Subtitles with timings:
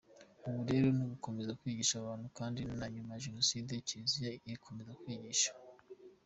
[0.47, 5.51] Ubu rero ni ugukomeza kwigisha abantu kandi na nyuma ya Jenoside Kiriziya yakomeje kwigisha.